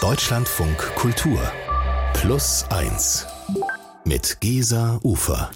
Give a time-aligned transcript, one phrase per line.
[0.00, 1.40] Deutschlandfunk Kultur
[2.14, 3.26] Plus 1
[4.04, 5.50] mit Gesa Ufer.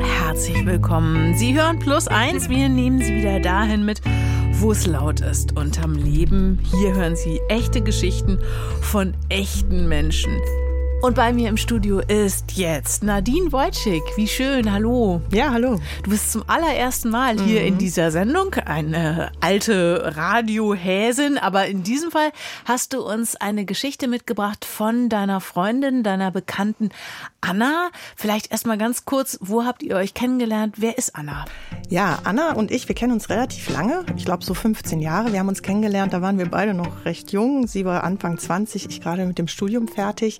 [0.00, 1.36] Herzlich willkommen.
[1.36, 2.48] Sie hören Plus 1.
[2.48, 4.00] Wir nehmen Sie wieder dahin mit,
[4.52, 6.58] wo es laut ist unterm Leben.
[6.64, 8.40] Hier hören Sie echte Geschichten
[8.80, 10.40] von echten Menschen.
[11.04, 14.02] Und bei mir im Studio ist jetzt Nadine Wojcik.
[14.16, 15.20] Wie schön, hallo.
[15.30, 15.78] Ja, hallo.
[16.02, 17.66] Du bist zum allerersten Mal hier mhm.
[17.66, 22.32] in dieser Sendung, eine alte Radiohäsin, aber in diesem Fall
[22.64, 26.88] hast du uns eine Geschichte mitgebracht von deiner Freundin, deiner Bekannten
[27.44, 27.90] Anna.
[28.16, 30.76] Vielleicht erstmal ganz kurz, wo habt ihr euch kennengelernt?
[30.78, 31.44] Wer ist Anna?
[31.90, 34.04] Ja, Anna und ich, wir kennen uns relativ lange.
[34.16, 35.32] Ich glaube so 15 Jahre.
[35.32, 37.66] Wir haben uns kennengelernt, da waren wir beide noch recht jung.
[37.66, 40.38] Sie war Anfang 20, ich gerade mit dem Studium fertig.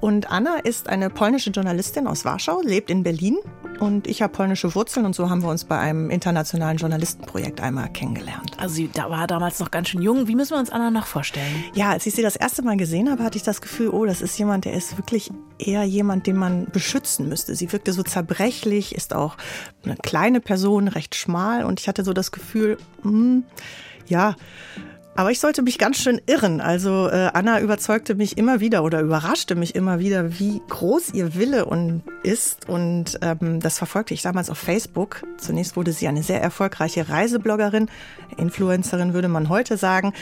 [0.00, 3.36] Und Anna ist eine polnische Journalistin aus Warschau, lebt in Berlin
[3.80, 7.90] und ich habe polnische Wurzeln und so haben wir uns bei einem internationalen Journalistenprojekt einmal
[7.90, 8.52] kennengelernt.
[8.58, 10.28] Also sie war damals noch ganz schön jung.
[10.28, 11.64] Wie müssen wir uns Anna noch vorstellen?
[11.74, 14.22] Ja, als ich sie das erste Mal gesehen habe, hatte ich das Gefühl, oh, das
[14.22, 17.54] ist jemand, der ist wirklich eher jemand, den man beschützen müsste.
[17.54, 19.36] Sie wirkte so zerbrechlich, ist auch
[19.84, 23.44] eine kleine Person, recht schmal und ich hatte so das Gefühl, hm,
[24.06, 24.36] ja,
[25.16, 26.60] aber ich sollte mich ganz schön irren.
[26.60, 31.36] Also äh, Anna überzeugte mich immer wieder oder überraschte mich immer wieder, wie groß ihr
[31.36, 32.68] Wille und ist.
[32.68, 35.22] Und ähm, das verfolgte ich damals auf Facebook.
[35.38, 37.88] Zunächst wurde sie eine sehr erfolgreiche Reisebloggerin,
[38.36, 40.12] Influencerin würde man heute sagen.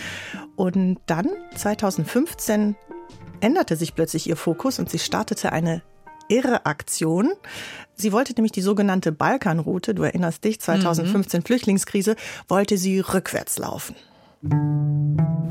[0.56, 2.76] Und dann 2015
[3.40, 5.82] änderte sich plötzlich ihr Fokus und sie startete eine
[6.32, 7.32] irre Aktion.
[7.94, 11.44] Sie wollte nämlich die sogenannte Balkanroute, du erinnerst dich, 2015 mhm.
[11.44, 12.16] Flüchtlingskrise,
[12.48, 13.94] wollte sie rückwärts laufen.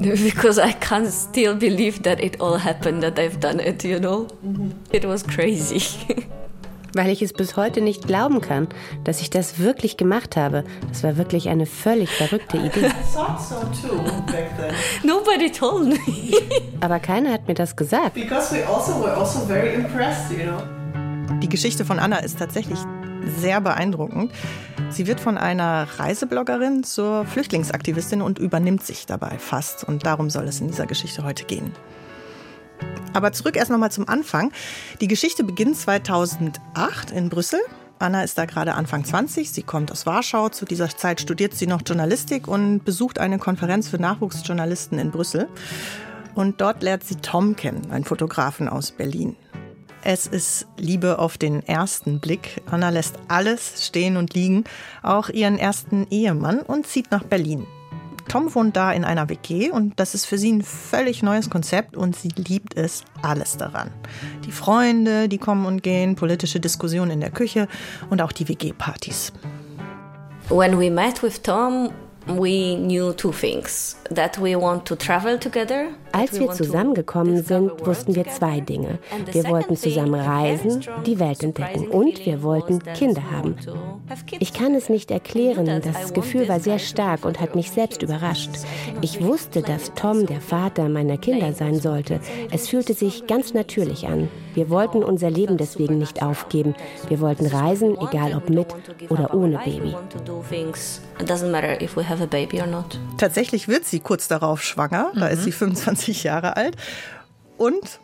[0.02, 4.28] Because I can't still believe that it all happened, that I've done it, you know?
[4.92, 5.82] It was crazy.
[6.94, 8.68] Weil ich es bis heute nicht glauben kann,
[9.04, 10.64] dass ich das wirklich gemacht habe.
[10.90, 12.90] Das war wirklich eine völlig verrückte Idee.
[15.04, 16.38] Nobody told me.
[16.82, 18.14] Aber keiner hat mir das gesagt.
[18.14, 20.62] Because we also were also very impressed, you know.
[21.42, 22.80] Die Geschichte von Anna ist tatsächlich
[23.38, 24.32] sehr beeindruckend.
[24.90, 29.84] Sie wird von einer Reisebloggerin zur Flüchtlingsaktivistin und übernimmt sich dabei fast.
[29.84, 31.72] Und darum soll es in dieser Geschichte heute gehen.
[33.14, 34.52] Aber zurück erst nochmal zum Anfang.
[35.02, 37.60] Die Geschichte beginnt 2008 in Brüssel.
[38.00, 39.52] Anna ist da gerade Anfang 20.
[39.52, 40.50] Sie kommt aus Warschau.
[40.50, 45.48] Zu dieser Zeit studiert sie noch Journalistik und besucht eine Konferenz für Nachwuchsjournalisten in Brüssel.
[46.34, 49.36] Und dort lernt sie Tom kennen, einen Fotografen aus Berlin.
[50.04, 52.62] Es ist Liebe auf den ersten Blick.
[52.66, 54.64] Anna lässt alles stehen und liegen,
[55.04, 57.68] auch ihren ersten Ehemann und zieht nach Berlin.
[58.28, 61.98] Tom wohnt da in einer WG und das ist für sie ein völlig neues Konzept
[61.98, 63.92] und sie liebt es alles daran.
[64.46, 67.68] Die Freunde, die kommen und gehen, politische Diskussionen in der Küche
[68.10, 69.34] und auch die WG-Partys.
[70.50, 71.92] When we met with Tom,
[72.28, 78.16] we knew two things that we want to travel together als wir zusammengekommen sind, wussten
[78.16, 79.00] wir zwei Dinge.
[79.32, 83.56] Wir wollten zusammen reisen, die Welt entdecken und wir wollten Kinder haben.
[84.40, 88.50] Ich kann es nicht erklären, das Gefühl war sehr stark und hat mich selbst überrascht.
[89.02, 92.20] Ich wusste, dass Tom der Vater meiner Kinder sein sollte.
[92.52, 94.30] Es fühlte sich ganz natürlich an.
[94.54, 96.76] Wir wollten unser Leben deswegen nicht aufgeben.
[97.08, 98.68] Wir wollten reisen, egal ob mit
[99.10, 99.96] oder ohne Baby.
[103.18, 105.12] Tatsächlich wird sie kurz darauf schwanger.
[105.16, 105.34] Da mhm.
[105.34, 106.76] ist sie 25 20 Jahre alt.
[107.58, 108.00] Und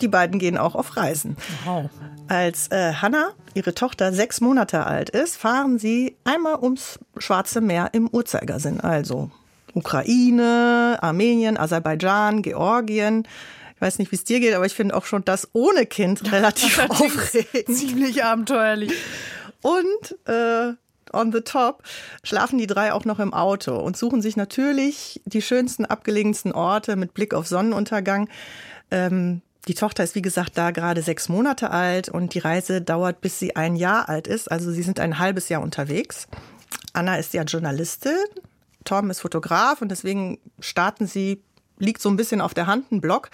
[0.00, 1.36] die beiden gehen auch auf Reisen.
[1.64, 1.90] Wow.
[2.28, 7.90] Als äh, Hannah, ihre Tochter, sechs Monate alt ist, fahren sie einmal ums Schwarze Meer
[7.92, 8.80] im Uhrzeigersinn.
[8.80, 9.30] Also
[9.74, 13.26] Ukraine, Armenien, Aserbaidschan, Georgien.
[13.74, 16.32] Ich weiß nicht, wie es dir geht, aber ich finde auch schon das ohne Kind
[16.32, 17.76] relativ aufregend.
[17.76, 18.92] Ziemlich abenteuerlich.
[19.60, 20.74] Und äh,
[21.12, 21.82] on the top,
[22.24, 26.96] schlafen die drei auch noch im Auto und suchen sich natürlich die schönsten, abgelegensten Orte
[26.96, 28.28] mit Blick auf Sonnenuntergang.
[28.90, 33.20] Ähm, die Tochter ist, wie gesagt, da gerade sechs Monate alt und die Reise dauert,
[33.20, 34.50] bis sie ein Jahr alt ist.
[34.50, 36.26] Also sie sind ein halbes Jahr unterwegs.
[36.92, 38.16] Anna ist ja Journalistin,
[38.84, 41.42] Tom ist Fotograf und deswegen starten sie,
[41.78, 43.30] liegt so ein bisschen auf der Hand, einen Blog.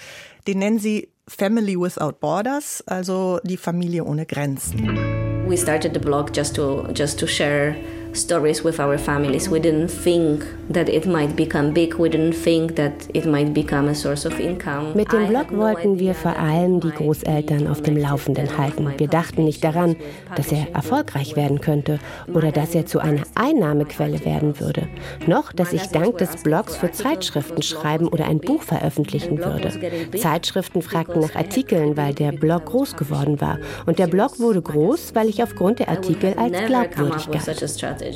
[0.47, 5.28] Den nennen sie Family Without Borders, also die Familie ohne Grenzen.
[5.49, 7.77] We started the blog just to just to share
[8.19, 9.51] stories with our families.
[9.51, 11.99] We didn't think that it might become big.
[11.99, 14.95] We didn't think that it might become a source of income.
[14.95, 18.93] Mit dem Blog wollten wir vor allem die Großeltern auf dem Laufenden halten.
[18.97, 19.97] Wir dachten nicht daran,
[20.37, 21.99] dass er erfolgreich werden könnte
[22.35, 24.89] oder dass er zu einer Einnahmequelle werden würde.
[25.27, 29.73] Noch, dass ich dank des Blogs für Zeitschriften schreiben oder ein Buch veröffentlichen würde.
[30.19, 33.59] Zeitschriften fragten nach Artikeln, weil der Blog groß geworden war.
[33.87, 38.08] Und der Blog wurde groß, weil ich aufgrund der Artikel als glaubwürdig galt.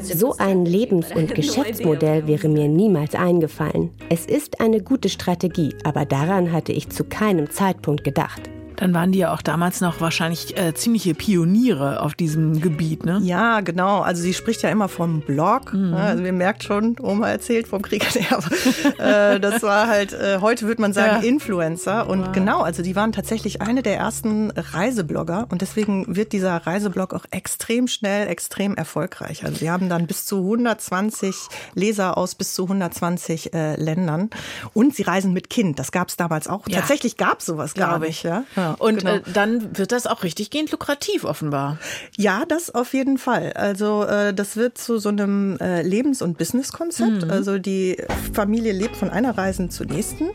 [0.00, 3.90] So ein Lebens- und Geschäftsmodell wäre mir niemals eingefallen.
[4.08, 8.51] Es ist eine gute Strategie, aber daran hatte ich zu keinem Zeitpunkt gedacht.
[8.82, 13.20] Dann waren die ja auch damals noch wahrscheinlich äh, ziemliche Pioniere auf diesem Gebiet, ne?
[13.22, 14.00] Ja, genau.
[14.00, 15.72] Also sie spricht ja immer vom Blog.
[15.72, 15.94] Mhm.
[15.94, 18.04] Also ihr merkt schon, Oma erzählt vom Krieg.
[18.98, 21.28] äh, das war halt, äh, heute würde man sagen, ja.
[21.28, 22.08] Influencer.
[22.08, 22.32] Und wow.
[22.32, 25.46] genau, also die waren tatsächlich eine der ersten Reiseblogger.
[25.50, 29.44] Und deswegen wird dieser Reiseblog auch extrem schnell, extrem erfolgreich.
[29.44, 31.36] Also sie haben dann bis zu 120
[31.76, 34.30] Leser aus bis zu 120 äh, Ländern.
[34.74, 35.78] Und sie reisen mit Kind.
[35.78, 36.66] Das gab es damals auch.
[36.66, 36.80] Ja.
[36.80, 38.24] Tatsächlich gab es sowas, glaube ich.
[38.24, 38.42] Ja.
[38.56, 39.16] ja und genau.
[39.16, 41.78] äh, dann wird das auch richtiggehend lukrativ offenbar.
[42.16, 43.52] Ja, das auf jeden Fall.
[43.54, 47.24] Also äh, das wird zu so einem äh, Lebens- und Businesskonzept.
[47.24, 47.30] Mhm.
[47.30, 47.96] Also die
[48.32, 50.30] Familie lebt von einer Reise zur nächsten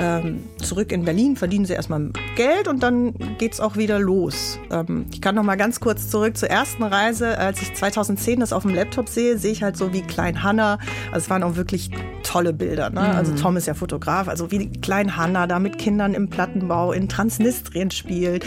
[0.00, 4.58] ähm, zurück in Berlin, verdienen sie erstmal Geld und dann geht es auch wieder los.
[4.70, 7.38] Ähm, ich kann noch mal ganz kurz zurück zur ersten Reise.
[7.38, 10.78] Als ich 2010 das auf dem Laptop sehe, sehe ich halt so wie Klein Hanna.
[11.12, 11.90] Also es waren auch wirklich
[12.22, 12.90] tolle Bilder.
[12.90, 13.00] Ne?
[13.00, 13.28] Also mhm.
[13.28, 17.08] Also Tom ist ja Fotograf, also wie Klein Hanna da mit Kindern im Plattenbau in
[17.08, 18.46] Transnistrien spielt,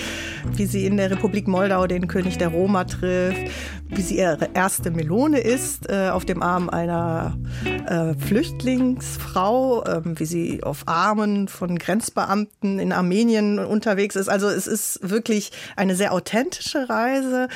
[0.53, 3.51] wie sie in der Republik Moldau den König der Roma trifft,
[3.93, 7.38] wie sie ihre erste Melone isst äh, auf dem Arm einer
[7.85, 14.29] äh, Flüchtlingsfrau, äh, wie sie auf Armen von Grenzbeamten in Armenien unterwegs ist.
[14.29, 17.47] Also es ist wirklich eine sehr authentische Reise.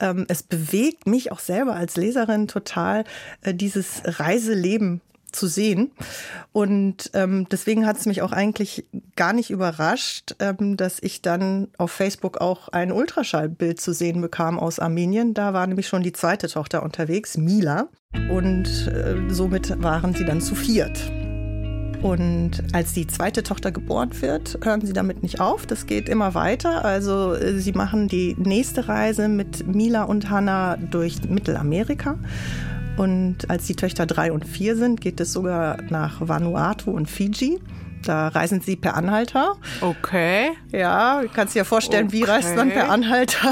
[0.00, 3.04] Ähm, es bewegt mich auch selber als Leserin total,
[3.42, 5.00] äh, dieses Reiseleben
[5.34, 5.92] zu sehen.
[6.52, 8.86] Und ähm, deswegen hat es mich auch eigentlich
[9.16, 14.58] gar nicht überrascht, ähm, dass ich dann auf Facebook auch ein Ultraschallbild zu sehen bekam
[14.58, 15.34] aus Armenien.
[15.34, 17.88] Da war nämlich schon die zweite Tochter unterwegs, Mila.
[18.30, 21.10] Und äh, somit waren sie dann zu viert.
[22.04, 25.64] Und als die zweite Tochter geboren wird, hören sie damit nicht auf.
[25.64, 26.84] Das geht immer weiter.
[26.84, 32.18] Also äh, sie machen die nächste Reise mit Mila und Hannah durch Mittelamerika.
[32.96, 37.60] Und als die Töchter drei und vier sind, geht es sogar nach Vanuatu und Fiji.
[38.04, 39.56] Da reisen sie per Anhalter.
[39.80, 40.50] Okay.
[40.72, 42.16] Ja, du kannst dir ja vorstellen, okay.
[42.16, 43.50] wie reist man per Anhalter.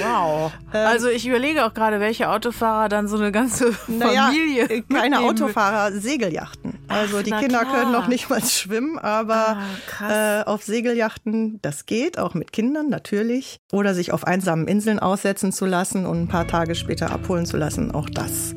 [0.00, 0.52] Wow.
[0.72, 4.84] Ähm, also ich überlege auch gerade, welche Autofahrer dann so eine ganze Familie.
[4.88, 6.78] Naja, keine Autofahrer, Segeljachten.
[6.86, 7.74] Also Ach, die Kinder klar.
[7.74, 9.58] können noch nicht mal schwimmen, aber
[10.00, 13.58] ah, äh, auf Segeljachten, das geht, auch mit Kindern natürlich.
[13.72, 17.56] Oder sich auf einsamen Inseln aussetzen zu lassen und ein paar Tage später abholen zu
[17.56, 18.54] lassen, auch das.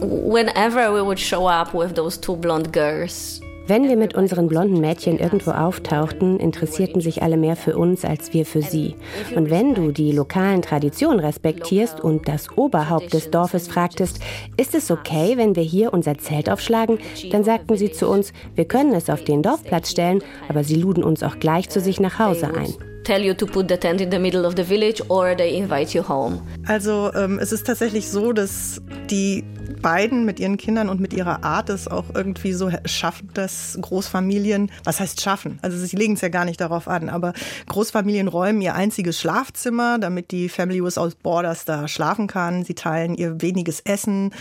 [0.00, 3.40] Whenever we would show up with those two blonde girls,
[3.72, 8.34] wenn wir mit unseren blonden Mädchen irgendwo auftauchten, interessierten sich alle mehr für uns als
[8.34, 8.96] wir für sie.
[9.34, 14.20] Und wenn du die lokalen Traditionen respektierst und das Oberhaupt des Dorfes fragtest,
[14.58, 16.98] ist es okay, wenn wir hier unser Zelt aufschlagen,
[17.30, 21.02] dann sagten sie zu uns, wir können es auf den Dorfplatz stellen, aber sie luden
[21.02, 24.10] uns auch gleich zu sich nach Hause ein tell you to put the tent in
[24.10, 26.40] the middle of the village or they invite you home.
[26.66, 29.44] Also ähm, es ist tatsächlich so, dass die
[29.82, 34.70] beiden mit ihren Kindern und mit ihrer Art es auch irgendwie so schaffen, dass Großfamilien,
[34.84, 35.58] was heißt schaffen?
[35.60, 37.32] Also sie legen es ja gar nicht darauf an, aber
[37.66, 42.64] Großfamilien räumen ihr einziges Schlafzimmer, damit die Family Without Borders da schlafen kann.
[42.64, 44.32] Sie teilen ihr weniges Essen.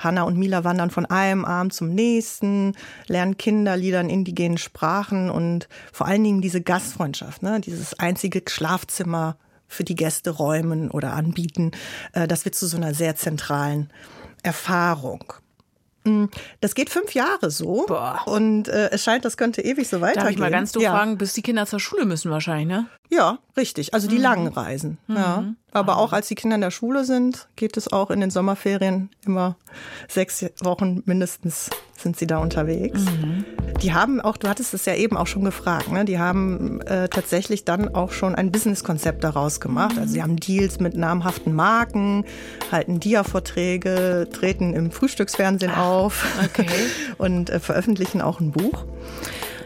[0.00, 2.74] Hanna und Mila wandern von einem Abend zum nächsten,
[3.06, 7.60] lernen Kinderlieder in indigenen Sprachen und vor allen Dingen diese Gastfreundschaft, ne?
[7.60, 9.36] dieses einzige Schlafzimmer
[9.68, 11.70] für die Gäste räumen oder anbieten.
[12.12, 13.90] Äh, das wird zu so einer sehr zentralen
[14.42, 15.32] Erfahrung.
[16.04, 16.24] Mm,
[16.60, 17.84] das geht fünf Jahre so.
[17.86, 18.22] Boah.
[18.26, 20.24] Und äh, es scheint, das könnte ewig so weitergehen.
[20.24, 20.92] Darf ich mal ganz doof ja.
[20.92, 22.86] fragen, bis die Kinder zur Schule müssen wahrscheinlich, ne?
[23.10, 23.92] Ja, richtig.
[23.92, 24.22] Also die mhm.
[24.22, 24.98] langen Reisen.
[25.08, 25.16] Mhm.
[25.16, 25.44] Ja.
[25.72, 29.10] Aber auch als die Kinder in der Schule sind, geht es auch in den Sommerferien
[29.24, 29.56] immer
[30.08, 33.00] sechs Wochen mindestens sind sie da unterwegs.
[33.00, 33.44] Mhm.
[33.82, 36.04] Die haben auch, du hattest es ja eben auch schon gefragt, ne?
[36.04, 39.98] die haben äh, tatsächlich dann auch schon ein Businesskonzept daraus gemacht.
[39.98, 42.24] Also sie haben Deals mit namhaften Marken,
[42.72, 46.68] halten Dia-Vorträge, treten im Frühstücksfernsehen Ach, auf okay.
[47.18, 48.84] und äh, veröffentlichen auch ein Buch.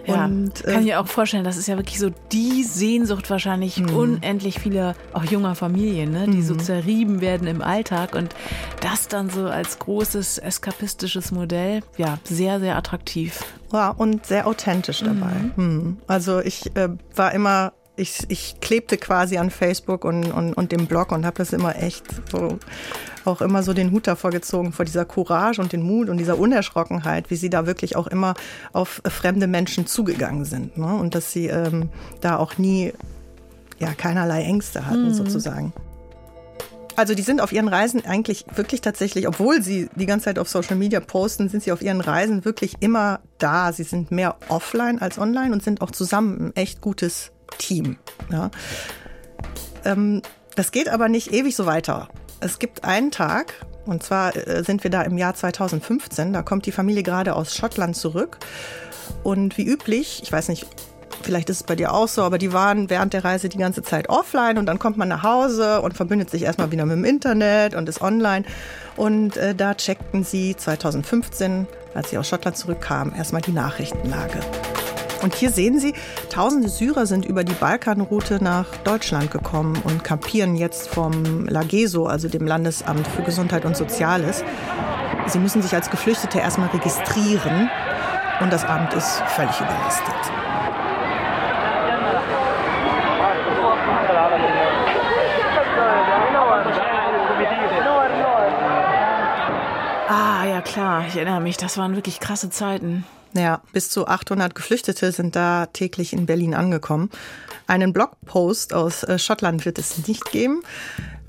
[0.07, 3.79] Ja, und, äh, kann ich auch vorstellen, das ist ja wirklich so die Sehnsucht wahrscheinlich
[3.79, 3.93] mh.
[3.93, 6.47] unendlich vieler auch junger Familien, ne, die mh.
[6.47, 8.35] so zerrieben werden im Alltag und
[8.81, 13.45] das dann so als großes eskapistisches Modell, ja, sehr, sehr attraktiv.
[13.73, 15.33] Ja, und sehr authentisch dabei.
[15.57, 15.97] Mhm.
[16.07, 20.87] Also ich äh, war immer ich, ich klebte quasi an Facebook und, und, und dem
[20.87, 22.59] Blog und habe das immer echt so
[23.25, 26.39] auch immer so den Hut davor gezogen, vor dieser Courage und den Mut und dieser
[26.39, 28.35] Unerschrockenheit, wie sie da wirklich auch immer
[28.73, 30.77] auf fremde Menschen zugegangen sind.
[30.77, 30.95] Ne?
[30.95, 31.91] Und dass sie ähm,
[32.21, 32.93] da auch nie
[33.79, 35.15] ja, keinerlei Ängste hatten, mhm.
[35.15, 35.73] sozusagen.
[36.97, 40.49] Also die sind auf ihren Reisen eigentlich wirklich tatsächlich, obwohl sie die ganze Zeit auf
[40.49, 43.73] Social Media posten, sind sie auf ihren Reisen wirklich immer da.
[43.73, 47.97] Sie sind mehr offline als online und sind auch zusammen ein echt gutes Team.
[48.31, 48.51] Ja.
[49.85, 50.23] Ähm,
[50.55, 52.09] das geht aber nicht ewig so weiter.
[52.45, 53.55] Es gibt einen Tag,
[53.87, 57.57] und zwar äh, sind wir da im Jahr 2015, da kommt die Familie gerade aus
[57.57, 58.37] Schottland zurück.
[59.23, 60.67] Und wie üblich, ich weiß nicht,
[61.23, 63.81] vielleicht ist es bei dir auch so, aber die waren während der Reise die ganze
[63.81, 67.07] Zeit offline und dann kommt man nach Hause und verbindet sich erstmal wieder mit dem
[67.07, 68.45] Internet und ist online.
[68.97, 74.41] Und äh, da checkten sie 2015, als sie aus Schottland zurückkamen, erstmal die Nachrichtenlage.
[75.25, 75.95] Und hier sehen Sie,
[76.29, 82.29] tausende Syrer sind über die Balkanroute nach Deutschland gekommen und kampieren jetzt vom Lageso, also
[82.29, 84.45] dem Landesamt für Gesundheit und Soziales.
[85.27, 87.71] Sie müssen sich als Geflüchtete erstmal registrieren
[88.43, 90.15] und das Amt ist völlig überlastet.
[100.07, 103.07] Ah, ja klar, ich erinnere mich, das waren wirklich krasse Zeiten.
[103.37, 107.11] Ja, bis zu 800 Geflüchtete sind da täglich in Berlin angekommen.
[107.67, 110.63] Einen Blogpost aus äh, Schottland wird es nicht geben.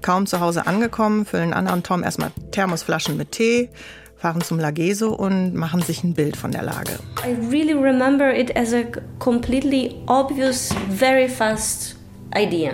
[0.03, 3.69] Kaum zu Hause angekommen, füllen Anna und Tom erstmal Thermosflaschen mit Tee,
[4.17, 6.91] fahren zum Lageso und machen sich ein Bild von der Lage.
[7.25, 8.83] I really remember it as a
[9.17, 11.95] completely obvious, very fast
[12.35, 12.73] idea.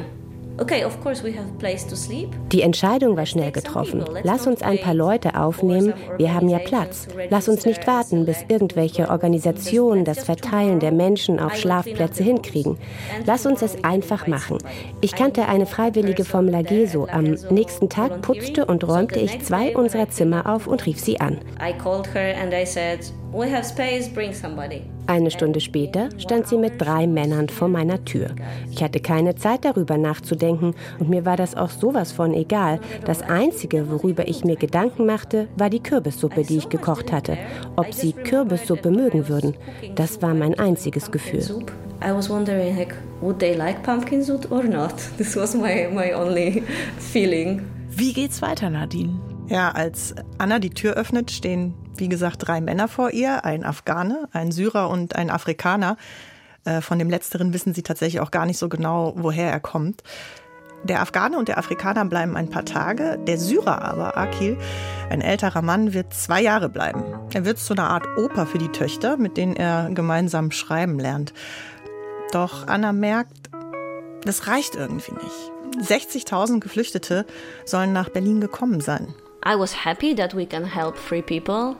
[2.52, 4.06] Die Entscheidung war schnell getroffen.
[4.24, 7.08] Lass uns ein paar Leute aufnehmen, wir haben ja Platz.
[7.30, 12.78] Lass uns nicht warten, bis irgendwelche Organisationen das Verteilen der Menschen auf Schlafplätze hinkriegen.
[13.26, 14.58] Lass uns es einfach machen.
[15.02, 17.08] Ich kannte eine Freiwillige vom Lageso.
[17.08, 21.40] Am nächsten Tag putzte und räumte ich zwei unserer Zimmer auf und rief sie an.
[21.60, 24.82] I called her and I said, We have space, bring somebody.
[25.08, 28.32] Eine Stunde später stand sie mit drei Männern vor meiner Tür.
[28.70, 32.82] Ich hatte keine Zeit darüber nachzudenken und mir war das auch sowas von egal.
[33.06, 37.38] Das Einzige, worüber ich mir Gedanken machte, war die Kürbissuppe, die ich gekocht hatte.
[37.78, 39.56] Ob sie Kürbissuppe mögen würden,
[39.96, 41.44] das war mein einziges Gefühl.
[42.04, 44.96] I was wondering, like, would they like pumpkin soup or not?
[45.18, 46.64] This was my, my only
[46.98, 47.62] feeling.
[47.92, 49.20] Wie geht's weiter, Nadine?
[49.48, 54.28] Ja, als Anna die Tür öffnet, stehen, wie gesagt, drei Männer vor ihr, ein Afghane,
[54.34, 55.98] ein Syrer und ein Afrikaner.
[56.66, 60.04] Äh, von dem letzteren wissen sie tatsächlich auch gar nicht so genau, woher er kommt.
[60.84, 64.58] Der Afghane und der Afrikaner bleiben ein paar Tage, der Syrer aber, Akil,
[65.12, 67.04] ein älterer Mann, wird zwei Jahre bleiben.
[67.34, 71.34] Er wird zu einer Art Oper für die Töchter, mit denen er gemeinsam schreiben lernt.
[72.32, 73.52] Doch Anna merkt,
[74.24, 75.88] das reicht irgendwie nicht.
[75.88, 77.28] 60.000 Geflüchtete
[77.64, 79.14] sollen nach Berlin gekommen sein.
[79.46, 81.76] I was happy that we can help three people,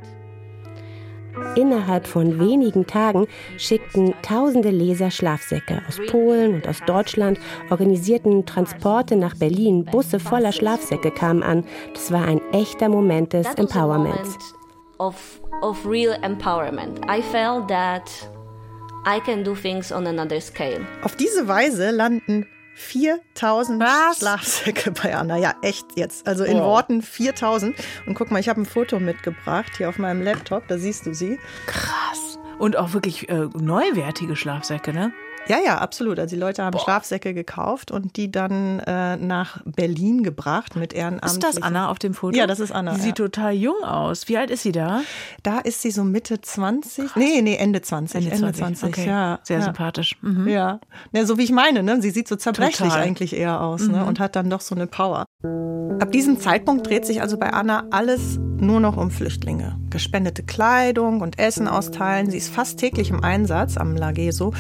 [1.57, 3.27] Innerhalb von wenigen Tagen
[3.59, 7.41] schickten tausende Leser Schlafsäcke aus Polen und aus Deutschland,
[7.71, 11.65] organisierten Transporte nach Berlin, Busse voller Schlafsäcke kamen an.
[11.93, 14.55] Das war ein echter Moment des Empowerments.
[14.99, 17.01] Of, of real empowerment.
[17.09, 18.09] I felt that
[19.05, 20.87] I can do things on another scale.
[21.03, 22.47] Auf diese Weise landen
[22.81, 24.19] 4000 Was?
[24.19, 25.37] Schlafsäcke bei Anna.
[25.37, 26.27] Ja, echt jetzt.
[26.27, 26.65] Also in oh.
[26.65, 27.77] Worten 4000.
[28.07, 30.67] Und guck mal, ich habe ein Foto mitgebracht hier auf meinem Laptop.
[30.69, 31.39] Da siehst du sie.
[31.67, 32.39] Krass.
[32.59, 35.13] Und auch wirklich äh, neuwertige Schlafsäcke, ne?
[35.49, 36.19] Ja, ja, absolut.
[36.19, 36.81] Also die Leute haben Boah.
[36.81, 41.37] Schlafsäcke gekauft und die dann äh, nach Berlin gebracht mit Ehrenamtlichen.
[41.39, 42.37] Ist das Anna auf dem Foto?
[42.37, 42.93] Ja, das ist Anna.
[42.93, 42.99] Ja.
[42.99, 44.29] sieht total jung aus.
[44.29, 45.03] Wie alt ist sie da?
[45.43, 47.07] Da ist sie so Mitte 20.
[47.07, 47.17] Krass.
[47.17, 48.17] Nee, nee, Ende 20.
[48.17, 49.09] Ende 20, Ende 20 okay.
[49.09, 49.41] ja.
[49.43, 49.65] Sehr ja.
[49.65, 50.17] sympathisch.
[50.23, 50.49] Mhm.
[50.49, 50.81] Ja.
[51.13, 52.01] ja, so wie ich meine, ne?
[52.01, 53.03] Sie sieht so zerbrechlich total.
[53.03, 53.89] eigentlich eher aus ne?
[53.89, 53.95] mhm.
[53.95, 54.05] ne?
[54.05, 55.27] und hat dann doch so eine Power.
[56.01, 59.79] Ab diesem Zeitpunkt dreht sich also bei Anna alles nur noch um Flüchtlinge.
[59.91, 62.31] Gespendete Kleidung und Essen austeilen.
[62.31, 64.53] Sie ist fast täglich im Einsatz am Lageso.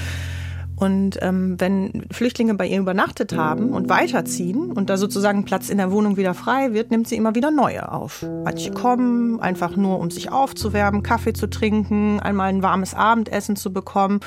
[0.80, 5.76] Und ähm, wenn Flüchtlinge bei ihr übernachtet haben und weiterziehen und da sozusagen Platz in
[5.76, 8.24] der Wohnung wieder frei wird, nimmt sie immer wieder neue auf.
[8.44, 13.74] Manche kommen einfach nur, um sich aufzuwärmen, Kaffee zu trinken, einmal ein warmes Abendessen zu
[13.74, 14.20] bekommen.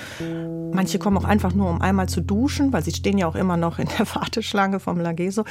[0.71, 3.57] Manche kommen auch einfach nur, um einmal zu duschen, weil sie stehen ja auch immer
[3.57, 5.45] noch in der Warteschlange vom Lageso.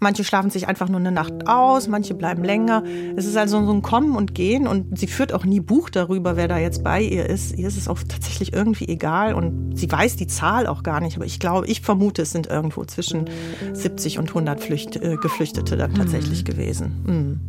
[0.00, 2.82] Manche schlafen sich einfach nur eine Nacht aus, manche bleiben länger.
[3.16, 6.36] Es ist also so ein Kommen und Gehen und sie führt auch nie Buch darüber,
[6.36, 7.56] wer da jetzt bei ihr ist.
[7.56, 11.16] Ihr ist es auch tatsächlich irgendwie egal und sie weiß die Zahl auch gar nicht.
[11.16, 13.28] Aber ich glaube, ich vermute, es sind irgendwo zwischen
[13.74, 16.46] 70 und 100 Flücht, äh, Geflüchtete da tatsächlich mhm.
[16.46, 17.04] gewesen.
[17.06, 17.40] Mhm.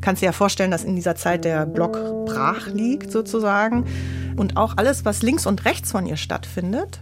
[0.00, 3.84] Kannst dir ja vorstellen, dass in dieser Zeit der Block brach liegt sozusagen
[4.36, 7.00] und auch alles, was links und rechts von ihr stattfindet,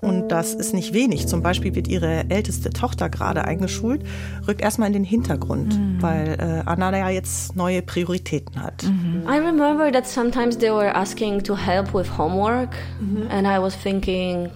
[0.00, 1.26] Und das ist nicht wenig.
[1.26, 4.02] Zum Beispiel wird ihre älteste Tochter gerade eingeschult,
[4.48, 6.00] rückt erstmal in den Hintergrund, mhm.
[6.00, 8.84] weil äh, Anna ja jetzt neue Prioritäten hat.
[8.84, 9.24] Mhm.
[9.28, 13.26] I remember that sometimes they were asking to help with homework mhm.
[13.30, 14.50] and I was thinking,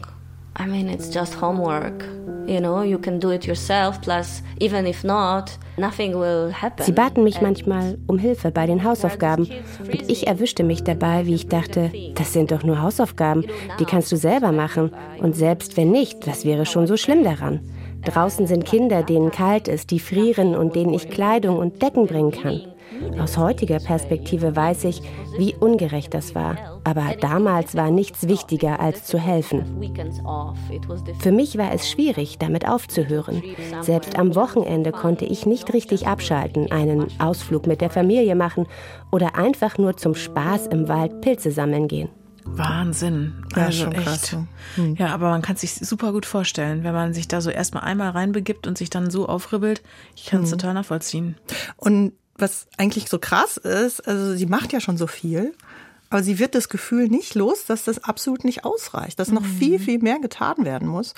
[0.58, 2.04] I mean, it's just homework.
[2.46, 6.84] You know, you can do it yourself, plus even if not, nothing will happen.
[6.84, 9.48] Sie baten mich manchmal um Hilfe bei den Hausaufgaben
[9.80, 13.46] und ich erwischte mich dabei, wie ich dachte, das sind doch nur Hausaufgaben,
[13.80, 17.60] die kannst du selber machen und selbst wenn nicht, was wäre schon so schlimm daran?
[18.04, 22.32] Draußen sind Kinder, denen kalt ist, die frieren und denen ich Kleidung und Decken bringen
[22.32, 22.60] kann.
[23.18, 25.02] Aus heutiger Perspektive weiß ich,
[25.38, 26.80] wie ungerecht das war.
[26.84, 29.64] Aber damals war nichts wichtiger als zu helfen.
[31.20, 33.42] Für mich war es schwierig, damit aufzuhören.
[33.80, 38.66] Selbst am Wochenende konnte ich nicht richtig abschalten, einen Ausflug mit der Familie machen
[39.10, 42.08] oder einfach nur zum Spaß im Wald Pilze sammeln gehen.
[42.44, 43.44] Wahnsinn.
[43.56, 44.04] Ja, also echt.
[44.04, 44.36] Krass.
[44.74, 44.94] Hm.
[44.96, 48.10] Ja, aber man kann sich super gut vorstellen, wenn man sich da so erstmal einmal
[48.10, 49.82] reinbegibt und sich dann so aufribbelt.
[50.14, 50.58] Ich kann es hm.
[50.58, 51.36] total nachvollziehen.
[51.76, 55.54] Und was eigentlich so krass ist, also sie macht ja schon so viel,
[56.10, 59.56] aber sie wird das Gefühl nicht los, dass das absolut nicht ausreicht, dass noch mhm.
[59.58, 61.14] viel, viel mehr getan werden muss.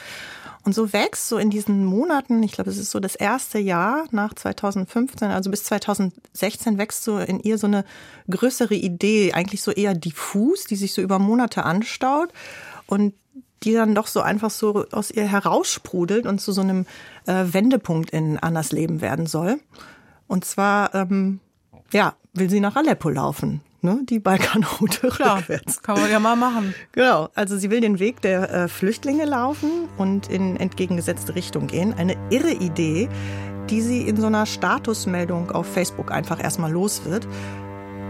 [0.65, 4.05] Und so wächst so in diesen Monaten, ich glaube, es ist so das erste Jahr
[4.11, 7.85] nach 2015, also bis 2016 wächst so in ihr so eine
[8.29, 12.31] größere Idee, eigentlich so eher diffus, die sich so über Monate anstaut
[12.87, 13.15] und
[13.63, 16.87] die dann doch so einfach so aus ihr heraussprudelt und zu so einem
[17.27, 19.61] äh, Wendepunkt in Annas Leben werden soll.
[20.27, 21.41] Und zwar, ähm,
[21.93, 23.63] ja, will sie nach Aleppo laufen.
[23.83, 25.83] Ne, die Balkanroute Klar, rückwärts.
[25.83, 26.75] Kann man ja mal machen.
[26.93, 27.29] Genau.
[27.35, 31.95] Also sie will den Weg der äh, Flüchtlinge laufen und in entgegengesetzte Richtung gehen.
[31.95, 33.09] Eine irre Idee,
[33.71, 37.29] die sie in so einer Statusmeldung auf Facebook einfach erstmal los wird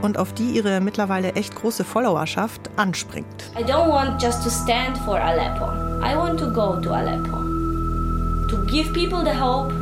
[0.03, 3.51] und auf die ihre mittlerweile echt große Followerschaft anspringt.
[3.59, 5.67] I don't want just to stand for Aleppo.
[6.01, 7.39] I want to go to Aleppo.
[8.49, 9.73] To give people the hope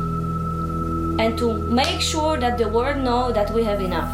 [1.18, 4.10] and to make sure that the world know that we have enough.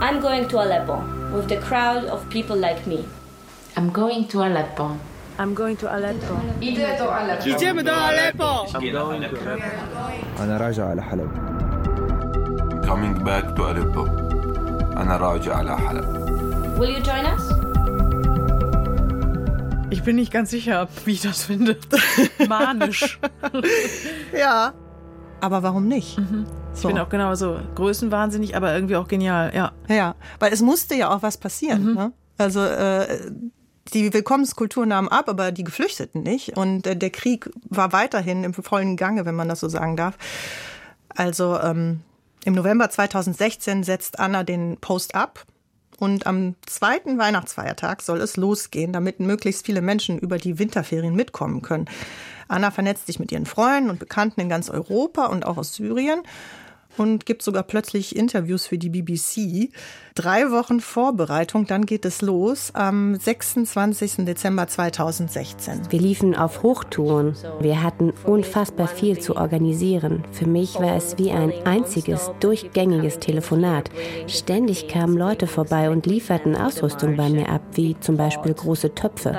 [0.00, 1.04] I'm going to Aleppo
[1.34, 3.04] with the crowd of people like me.
[3.76, 4.96] I'm going to Aleppo.
[5.38, 6.34] I'm going to Aleppo.
[6.60, 8.66] إجابة Aleppo.
[8.74, 10.40] I'm going to Aleppo.
[10.40, 11.30] أنا راجع على حلب.
[12.84, 14.06] Coming back to Aleppo.
[14.96, 16.20] أنا راجع على حلب.
[16.78, 17.42] Will you join us?
[19.90, 21.76] Ich bin nicht ganz sicher, wie ich das finde.
[22.48, 23.18] Manisch.
[24.32, 24.72] ja,
[25.41, 26.17] Aber warum nicht?
[26.17, 26.45] Mhm.
[26.73, 26.87] Ich so.
[26.87, 29.71] bin auch genau so größenwahnsinnig, aber irgendwie auch genial, ja.
[29.87, 31.85] Ja, weil es musste ja auch was passieren.
[31.85, 31.93] Mhm.
[31.93, 32.13] Ne?
[32.37, 33.31] Also äh,
[33.93, 36.57] die Willkommenskultur nahm ab, aber die Geflüchteten nicht.
[36.57, 40.17] Und äh, der Krieg war weiterhin im vollen Gange, wenn man das so sagen darf.
[41.09, 42.01] Also ähm,
[42.43, 45.45] im November 2016 setzt Anna den Post ab.
[45.99, 51.61] Und am zweiten Weihnachtsfeiertag soll es losgehen, damit möglichst viele Menschen über die Winterferien mitkommen
[51.61, 51.85] können.
[52.47, 56.21] Anna vernetzt sich mit ihren Freunden und Bekannten in ganz Europa und auch aus Syrien
[56.97, 59.69] und gibt sogar plötzlich Interviews für die BBC.
[60.15, 64.25] Drei Wochen Vorbereitung, dann geht es los am 26.
[64.25, 65.91] Dezember 2016.
[65.91, 67.35] Wir liefen auf Hochtouren.
[67.59, 70.23] Wir hatten unfassbar viel zu organisieren.
[70.31, 73.91] Für mich war es wie ein einziges, durchgängiges Telefonat.
[74.27, 79.37] Ständig kamen Leute vorbei und lieferten Ausrüstung bei mir ab, wie zum Beispiel große Töpfe.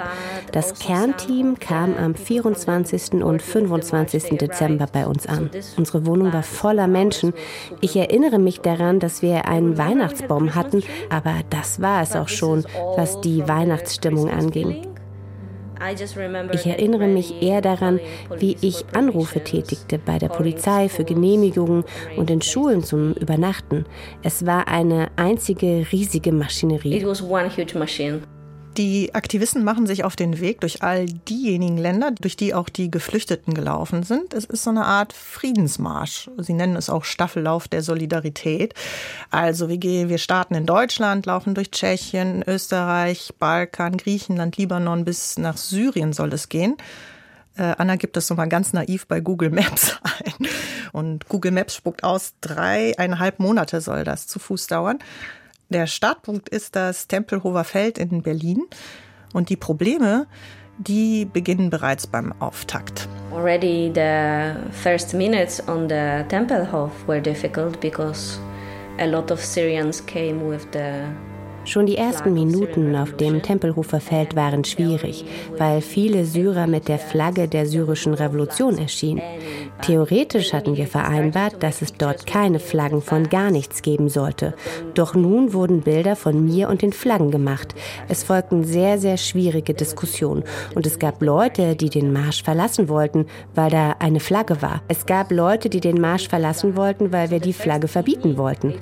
[0.53, 3.23] Das Kernteam kam am 24.
[3.23, 4.37] und 25.
[4.39, 5.51] Dezember bei uns an.
[5.79, 7.33] Unsere Wohnung war voller Menschen.
[7.81, 12.65] Ich erinnere mich daran, dass wir einen Weihnachtsbaum hatten aber das war es auch schon,
[12.97, 14.87] was die Weihnachtsstimmung anging.
[16.53, 18.01] Ich erinnere mich eher daran,
[18.39, 21.85] wie ich Anrufe tätigte bei der Polizei für Genehmigungen
[22.17, 23.85] und in Schulen zum Übernachten.
[24.23, 27.05] Es war eine einzige riesige Maschinerie.
[28.77, 32.91] Die Aktivisten machen sich auf den Weg durch all diejenigen Länder, durch die auch die
[32.91, 34.35] Geflüchteten gelaufen sind.
[34.35, 36.29] Es ist so eine Art Friedensmarsch.
[36.37, 38.75] Sie nennen es auch Staffellauf der Solidarität.
[39.31, 45.39] Also wir, gehen, wir starten in Deutschland, laufen durch Tschechien, Österreich, Balkan, Griechenland, Libanon bis
[45.39, 46.77] nach Syrien soll es gehen.
[47.57, 50.49] Äh, Anna gibt das nochmal ganz naiv bei Google Maps ein.
[50.93, 54.99] Und Google Maps spuckt aus, dreieinhalb Monate soll das zu Fuß dauern.
[55.69, 58.63] Der Startpunkt ist das Tempelhofer Feld in Berlin
[59.33, 60.29] und die Probleme,
[60.79, 63.09] die beginnen bereits beim Auftakt.
[63.33, 68.39] Already the first minutes on the Tempelhof were difficult because
[68.99, 71.03] a lot of Syrians came with the
[71.67, 75.25] Schon die ersten Minuten auf dem Tempelhofer Feld waren schwierig,
[75.59, 79.21] weil viele Syrer mit der Flagge der syrischen Revolution erschienen.
[79.83, 84.55] Theoretisch hatten wir vereinbart, dass es dort keine Flaggen von gar nichts geben sollte.
[84.95, 87.75] Doch nun wurden Bilder von mir und den Flaggen gemacht.
[88.09, 90.45] Es folgten sehr, sehr schwierige Diskussionen.
[90.77, 93.27] Und es gab Leute, die den Marsch verlassen wollten,
[93.57, 94.83] weil da eine Flagge war.
[94.87, 98.75] Es gab Leute, die den Marsch verlassen wollten, weil wir die Flagge verbieten wollten.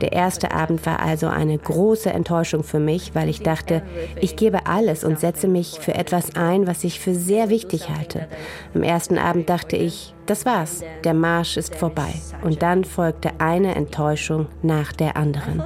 [0.00, 3.82] Der erste Abend war also eine große Enttäuschung für mich, weil ich dachte,
[4.20, 8.26] ich gebe alles und setze mich für etwas ein, was ich für sehr wichtig halte.
[8.74, 12.12] Am ersten Abend dachte ich, das war's, der Marsch ist vorbei.
[12.42, 15.62] Und dann folgte eine Enttäuschung nach der anderen.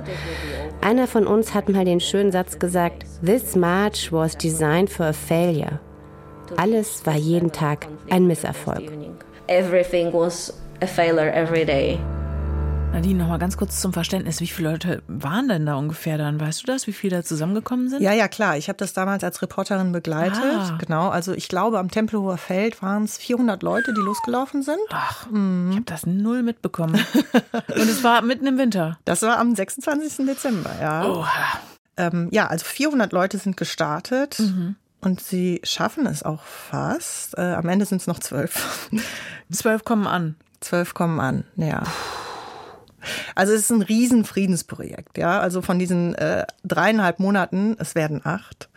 [0.80, 5.12] Einer von uns hat mal den schönen Satz gesagt, This march was designed for a
[5.12, 5.80] failure.
[6.56, 8.90] Alles war jeden Tag ein Misserfolg.
[9.48, 11.98] Everything was a failure every day.
[12.92, 14.40] Nadine, noch mal ganz kurz zum Verständnis.
[14.40, 16.40] Wie viele Leute waren denn da ungefähr dann?
[16.40, 18.02] Weißt du das, wie viele da zusammengekommen sind?
[18.02, 18.56] Ja, ja, klar.
[18.56, 20.42] Ich habe das damals als Reporterin begleitet.
[20.42, 20.78] Ah.
[20.80, 21.08] Genau.
[21.10, 24.80] Also ich glaube, am Tempelhofer Feld waren es 400 Leute, die losgelaufen sind.
[24.90, 25.68] Ach, mhm.
[25.70, 26.94] ich habe das null mitbekommen.
[27.52, 28.98] Und es war mitten im Winter.
[29.04, 30.26] Das war am 26.
[30.26, 31.04] Dezember, ja.
[31.06, 31.60] Oha.
[31.96, 34.40] Ähm, ja, also 400 Leute sind gestartet.
[34.40, 34.76] Mhm.
[35.00, 37.38] Und sie schaffen es auch fast.
[37.38, 38.90] Äh, am Ende sind es noch zwölf.
[39.52, 40.34] Zwölf kommen an.
[40.60, 41.82] Zwölf kommen an, ja.
[43.34, 45.40] Also es ist ein Riesenfriedensprojekt, ja.
[45.40, 48.68] Also von diesen äh, dreieinhalb Monaten, es werden acht.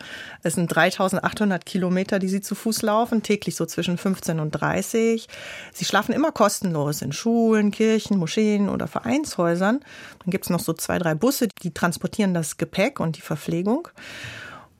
[0.42, 5.28] Es sind 3800 Kilometer, die sie zu Fuß laufen, täglich so zwischen 15 und 30.
[5.72, 9.80] Sie schlafen immer kostenlos in Schulen, Kirchen, Moscheen oder Vereinshäusern.
[10.24, 13.88] Dann gibt's noch so zwei, drei Busse, die transportieren das Gepäck und die Verpflegung.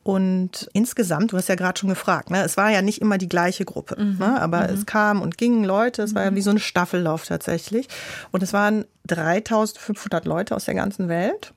[0.04, 3.28] Und insgesamt, du hast ja gerade schon gefragt, ne, es war ja nicht immer die
[3.28, 4.18] gleiche Gruppe, mhm.
[4.18, 4.74] ne, aber mhm.
[4.74, 7.88] es kamen und gingen Leute, es war ja wie so ein Staffellauf tatsächlich.
[8.32, 11.52] Und es waren 3500 Leute aus der ganzen Welt.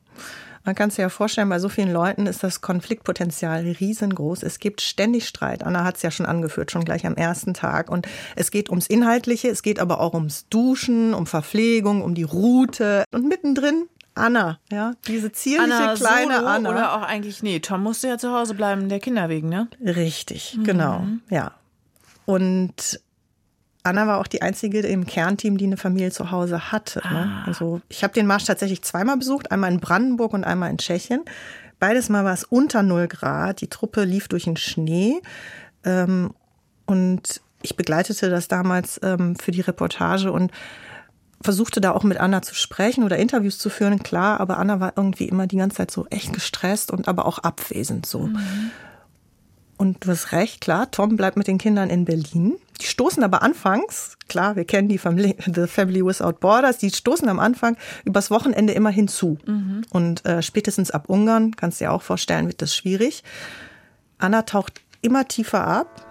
[0.65, 4.41] Man kann sich ja vorstellen, bei so vielen Leuten ist das Konfliktpotenzial riesengroß.
[4.41, 5.63] Es gibt ständig Streit.
[5.63, 7.91] Anna hat es ja schon angeführt, schon gleich am ersten Tag.
[7.91, 12.23] Und es geht ums Inhaltliche, es geht aber auch ums Duschen, um Verpflegung, um die
[12.23, 13.03] Route.
[13.11, 16.69] Und mittendrin Anna, ja, diese zierliche Anna kleine Solo Anna.
[16.69, 19.67] Oder auch eigentlich, nee, Tom musste ja zu Hause bleiben, der Kinder wegen, ne?
[19.83, 21.21] Richtig, genau, mhm.
[21.29, 21.51] ja.
[22.25, 22.99] Und
[23.83, 27.01] Anna war auch die einzige im Kernteam, die eine Familie zu Hause hatte.
[27.07, 27.43] Ne?
[27.43, 27.43] Ah.
[27.45, 31.23] Also ich habe den Marsch tatsächlich zweimal besucht, einmal in Brandenburg und einmal in Tschechien.
[31.77, 33.61] Beides Mal war es unter 0 Grad.
[33.61, 35.21] Die Truppe lief durch den Schnee.
[35.83, 36.33] Ähm,
[36.87, 40.51] und ich begleitete das damals ähm, für die Reportage und
[41.41, 44.93] versuchte da auch mit Anna zu sprechen oder Interviews zu führen, klar, aber Anna war
[44.95, 48.27] irgendwie immer die ganze Zeit so echt gestresst und aber auch abwesend so.
[48.27, 48.71] Mhm.
[49.77, 52.55] Und du hast recht, klar, Tom bleibt mit den Kindern in Berlin.
[52.79, 57.27] Die stoßen aber anfangs, klar, wir kennen die Family, The Family Without Borders, die stoßen
[57.27, 59.37] am Anfang übers Wochenende immer hinzu.
[59.45, 59.83] Mhm.
[59.89, 63.23] Und äh, spätestens ab Ungarn, kannst du dir auch vorstellen, wird das schwierig.
[64.17, 66.04] Anna taucht immer tiefer ab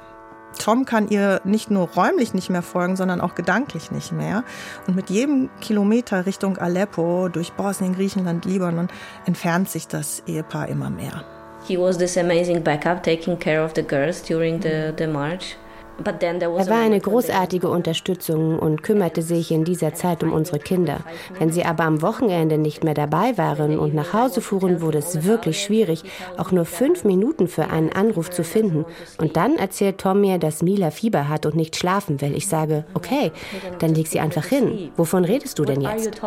[0.58, 4.44] Tom kann ihr nicht nur räumlich nicht mehr folgen, sondern auch gedanklich nicht mehr.
[4.86, 8.88] Und mit jedem Kilometer Richtung Aleppo, durch Bosnien, Griechenland, Libanon,
[9.26, 11.24] entfernt sich das Ehepaar immer mehr.
[11.66, 15.56] He was this amazing backup taking care of the girls during the, the march.
[15.98, 21.00] Er war eine großartige Unterstützung und kümmerte sich in dieser Zeit um unsere Kinder.
[21.38, 25.24] Wenn sie aber am Wochenende nicht mehr dabei waren und nach Hause fuhren, wurde es
[25.24, 26.02] wirklich schwierig,
[26.36, 28.84] auch nur fünf Minuten für einen Anruf zu finden.
[29.18, 32.34] Und dann erzählt Tom mir, dass Mila Fieber hat und nicht schlafen will.
[32.34, 33.30] Ich sage, okay,
[33.78, 34.90] dann leg sie einfach hin.
[34.96, 36.20] Wovon redest du denn jetzt?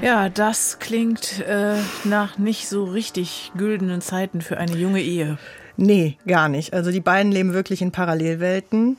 [0.00, 5.38] Ja, das klingt äh, nach nicht so richtig güldenen Zeiten für eine junge Ehe.
[5.76, 6.74] Nee, gar nicht.
[6.74, 8.96] Also die beiden leben wirklich in Parallelwelten.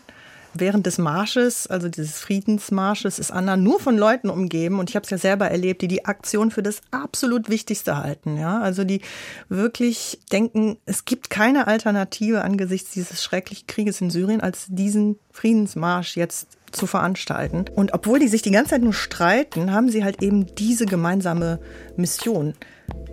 [0.55, 5.03] Während des Marsches, also dieses Friedensmarsches, ist Anna nur von Leuten umgeben und ich habe
[5.03, 8.37] es ja selber erlebt, die die Aktion für das absolut Wichtigste halten.
[8.37, 9.01] Ja, also die
[9.49, 16.17] wirklich denken, es gibt keine Alternative angesichts dieses schrecklichen Krieges in Syrien, als diesen Friedensmarsch
[16.17, 17.65] jetzt zu veranstalten.
[17.73, 21.59] Und obwohl die sich die ganze Zeit nur streiten, haben sie halt eben diese gemeinsame
[21.97, 22.53] Mission.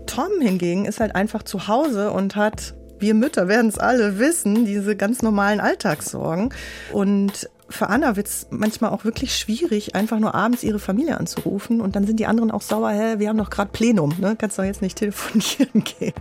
[0.07, 4.65] Tom hingegen ist halt einfach zu Hause und hat wir Mütter werden es alle wissen,
[4.65, 6.53] diese ganz normalen Alltagssorgen.
[6.93, 11.81] Und für Anna wird es manchmal auch wirklich schwierig, einfach nur abends ihre Familie anzurufen
[11.81, 14.37] und dann sind die anderen auch sauer, hä, wir haben doch gerade Plenum, ne?
[14.37, 16.15] kannst doch jetzt nicht telefonieren gehen.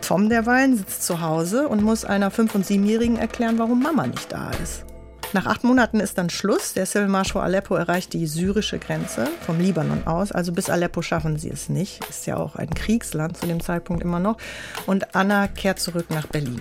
[0.00, 4.32] Tom derweil sitzt zu Hause und muss einer 5- und 7-Jährigen erklären, warum Mama nicht
[4.32, 4.84] da ist.
[5.34, 6.74] Nach acht Monaten ist dann Schluss.
[6.74, 10.30] Der Civil Marsch vor Aleppo erreicht die syrische Grenze vom Libanon aus.
[10.30, 12.04] Also bis Aleppo schaffen sie es nicht.
[12.10, 14.36] Ist ja auch ein Kriegsland zu dem Zeitpunkt immer noch.
[14.84, 16.60] Und Anna kehrt zurück nach Berlin.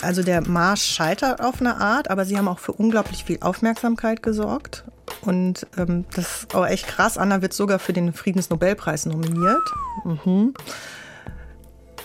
[0.00, 4.22] Also der Marsch scheitert auf eine Art, aber sie haben auch für unglaublich viel Aufmerksamkeit
[4.22, 4.84] gesorgt.
[5.20, 7.18] Und ähm, das ist auch echt krass.
[7.18, 9.62] Anna wird sogar für den Friedensnobelpreis nominiert.
[10.04, 10.54] Mhm.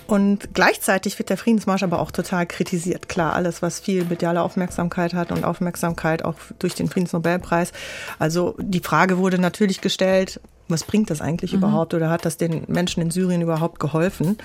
[0.07, 3.09] Und gleichzeitig wird der Friedensmarsch aber auch total kritisiert.
[3.09, 7.73] Klar, alles, was viel mediale Aufmerksamkeit hat und Aufmerksamkeit auch durch den Friedensnobelpreis.
[8.17, 10.39] Also die Frage wurde natürlich gestellt,
[10.69, 11.59] was bringt das eigentlich mhm.
[11.59, 14.37] überhaupt oder hat das den Menschen in Syrien überhaupt geholfen?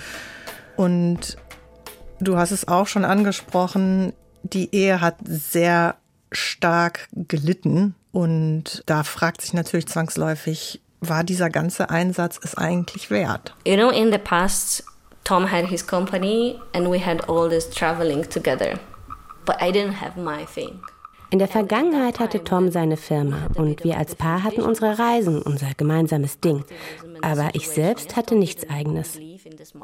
[0.75, 1.37] Und
[2.19, 5.95] du hast es auch schon angesprochen, die Ehe hat sehr
[6.31, 13.55] stark gelitten und da fragt sich natürlich zwangsläufig, war dieser ganze Einsatz es eigentlich wert?
[13.65, 14.83] You know, in the past
[15.23, 18.79] Tom had his company and we had all this traveling together.
[19.45, 20.81] But I didn't have my thing.
[21.29, 25.73] In der Vergangenheit hatte Tom seine Firma und wir als Paar hatten unsere Reisen, unser
[25.75, 26.63] gemeinsames Ding.
[27.21, 29.17] Aber ich selbst hatte nichts eigenes.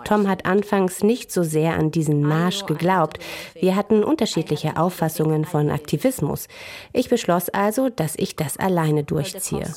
[0.05, 3.19] Tom hat anfangs nicht so sehr an diesen Marsch geglaubt.
[3.53, 6.47] Wir hatten unterschiedliche Auffassungen von Aktivismus.
[6.93, 9.67] Ich beschloss also, dass ich das alleine durchziehe.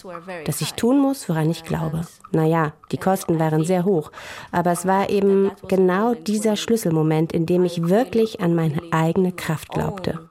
[0.45, 2.03] Dass ich tun muss, woran ich glaube.
[2.31, 4.11] Naja, die Kosten waren sehr hoch.
[4.51, 9.71] Aber es war eben genau dieser Schlüsselmoment, in dem ich wirklich an meine eigene Kraft
[9.71, 10.31] glaubte.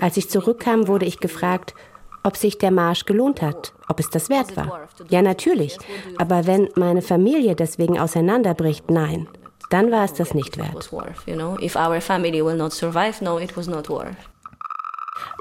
[0.00, 1.74] Als ich zurückkam, wurde ich gefragt,
[2.22, 4.88] ob sich der Marsch gelohnt hat, ob es das wert war.
[5.08, 5.78] Ja, natürlich.
[6.18, 9.28] Aber wenn meine Familie deswegen auseinanderbricht, nein,
[9.70, 10.90] dann war es das nicht wert.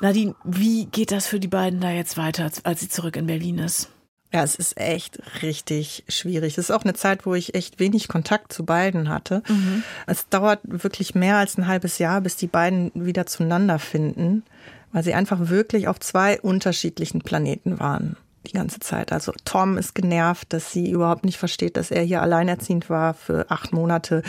[0.02, 3.60] Nadine, wie geht das für die beiden da jetzt weiter, als sie zurück in Berlin
[3.60, 3.90] ist?
[4.32, 6.54] Ja, es ist echt richtig schwierig.
[6.54, 9.42] Es ist auch eine Zeit, wo ich echt wenig Kontakt zu beiden hatte.
[9.48, 9.84] Mhm.
[10.06, 14.44] Es dauert wirklich mehr als ein halbes Jahr, bis die beiden wieder zueinander finden,
[14.92, 19.12] weil sie einfach wirklich auf zwei unterschiedlichen Planeten waren die ganze Zeit.
[19.12, 23.50] Also Tom ist genervt, dass sie überhaupt nicht versteht, dass er hier alleinerziehend war für
[23.50, 24.24] acht Monate.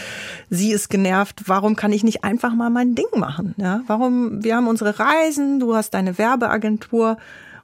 [0.49, 3.55] Sie ist genervt, warum kann ich nicht einfach mal mein Ding machen?
[3.57, 7.17] Ja, warum, wir haben unsere Reisen, du hast deine Werbeagentur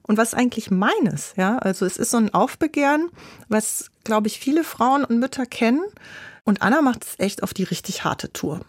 [0.03, 1.35] und was eigentlich meines.
[1.37, 3.11] Ja, also es ist so ein Aufbegehren,
[3.49, 5.83] was, glaube ich, viele Frauen und Mütter kennen.
[6.45, 8.61] Und Anna macht es echt auf die richtig harte Tour.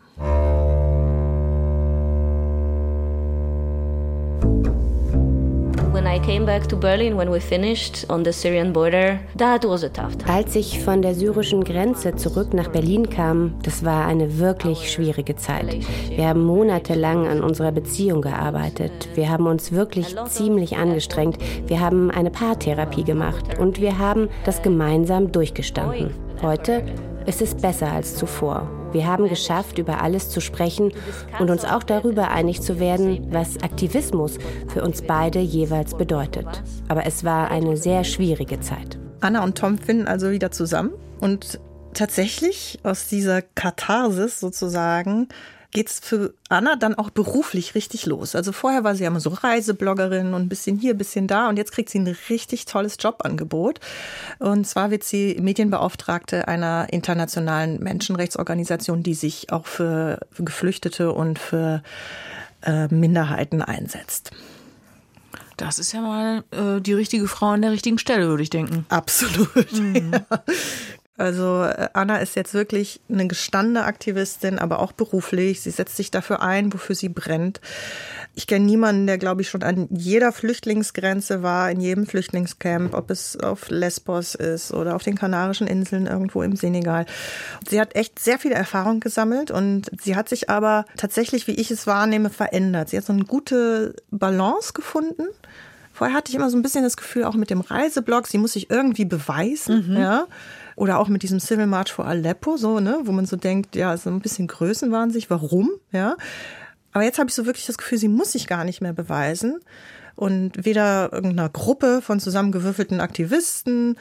[10.25, 15.35] Als ich von der syrischen Grenze zurück nach Berlin kam, das war eine wirklich schwierige
[15.35, 15.85] Zeit.
[16.09, 19.09] Wir haben monatelang an unserer Beziehung gearbeitet.
[19.15, 21.39] Wir haben uns wirklich ziemlich angestrengt.
[21.67, 26.13] Wir haben eine Paartherapie gemacht und wir haben das gemeinsam durchgestanden.
[26.41, 26.83] Heute
[27.25, 28.69] ist es besser als zuvor.
[28.91, 30.93] Wir haben geschafft, über alles zu sprechen
[31.39, 36.63] und uns auch darüber einig zu werden, was Aktivismus für uns beide jeweils bedeutet.
[36.87, 38.97] Aber es war eine sehr schwierige Zeit.
[39.19, 41.59] Anna und Tom finden also wieder zusammen und
[41.93, 45.27] tatsächlich aus dieser Katharsis sozusagen
[45.71, 48.35] geht's für Anna dann auch beruflich richtig los.
[48.35, 51.49] Also vorher war sie ja immer so Reisebloggerin und ein bisschen hier, ein bisschen da
[51.49, 53.79] und jetzt kriegt sie ein richtig tolles Jobangebot.
[54.39, 61.39] Und zwar wird sie Medienbeauftragte einer internationalen Menschenrechtsorganisation, die sich auch für, für Geflüchtete und
[61.39, 61.83] für
[62.63, 64.31] äh, Minderheiten einsetzt.
[65.57, 68.85] Das ist ja mal äh, die richtige Frau an der richtigen Stelle, würde ich denken.
[68.89, 69.71] Absolut.
[69.73, 70.13] Mhm.
[70.13, 70.19] Ja.
[71.17, 75.61] Also äh, Anna ist jetzt wirklich eine gestandene Aktivistin, aber auch beruflich.
[75.61, 77.59] Sie setzt sich dafür ein, wofür sie brennt.
[78.35, 83.09] Ich kenne niemanden, der, glaube ich, schon an jeder Flüchtlingsgrenze war, in jedem Flüchtlingscamp, ob
[83.09, 87.07] es auf Lesbos ist oder auf den Kanarischen Inseln irgendwo im Senegal.
[87.67, 91.71] Sie hat echt sehr viel Erfahrung gesammelt und sie hat sich aber tatsächlich, wie ich
[91.71, 92.89] es wahrnehme, verändert.
[92.89, 95.23] Sie hat so eine gute Balance gefunden.
[95.91, 98.53] Vorher hatte ich immer so ein bisschen das Gefühl, auch mit dem Reiseblog, sie muss
[98.53, 99.97] sich irgendwie beweisen, mhm.
[99.97, 100.27] ja.
[100.77, 103.97] Oder auch mit diesem Civil March for Aleppo, so, ne, wo man so denkt, ja,
[103.97, 106.15] so ein bisschen größenwahnsinnig, warum, ja.
[106.93, 109.59] Aber jetzt habe ich so wirklich das Gefühl, sie muss sich gar nicht mehr beweisen.
[110.15, 113.97] Und weder irgendeiner Gruppe von zusammengewürfelten Aktivisten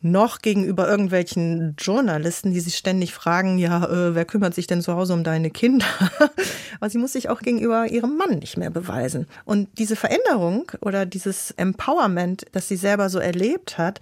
[0.00, 4.94] noch gegenüber irgendwelchen Journalisten, die sich ständig fragen, ja, äh, wer kümmert sich denn zu
[4.94, 5.86] Hause um deine Kinder?
[6.80, 9.26] Aber sie muss sich auch gegenüber ihrem Mann nicht mehr beweisen.
[9.44, 14.00] Und diese Veränderung oder dieses Empowerment, das sie selber so erlebt hat,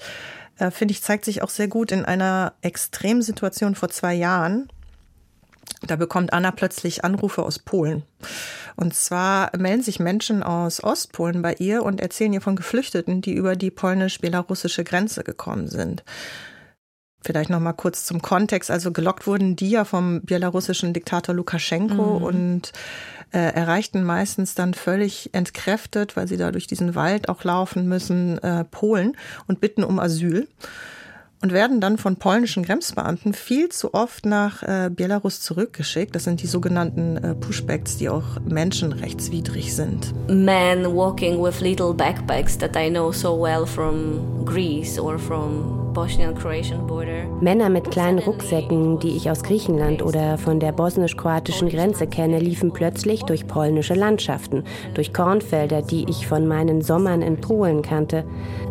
[0.58, 4.68] äh, finde ich, zeigt sich auch sehr gut in einer Extremsituation vor zwei Jahren.
[5.86, 8.02] Da bekommt Anna plötzlich Anrufe aus Polen.
[8.76, 13.32] Und zwar melden sich Menschen aus Ostpolen bei ihr und erzählen ihr von Geflüchteten, die
[13.34, 16.04] über die polnisch-belarussische Grenze gekommen sind.
[17.26, 18.70] Vielleicht noch mal kurz zum Kontext.
[18.70, 22.24] Also gelockt wurden die ja vom belarussischen Diktator Lukaschenko mhm.
[22.24, 22.72] und
[23.32, 28.38] äh, erreichten meistens dann völlig entkräftet, weil sie da durch diesen Wald auch laufen müssen,
[28.38, 29.16] äh, Polen
[29.48, 30.46] und bitten um Asyl.
[31.42, 36.14] Und werden dann von polnischen Grenzbeamten viel zu oft nach äh, Belarus zurückgeschickt.
[36.14, 40.14] Das sind die sogenannten äh, Pushbacks, die auch menschenrechtswidrig sind.
[40.28, 45.86] Men walking with little backpacks that I know so well from Greece or from
[47.40, 52.70] Männer mit kleinen Rucksäcken, die ich aus Griechenland oder von der bosnisch-kroatischen Grenze kenne, liefen
[52.74, 58.24] plötzlich durch polnische Landschaften, durch Kornfelder, die ich von meinen Sommern in Polen kannte.